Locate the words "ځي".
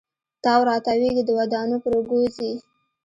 2.35-2.51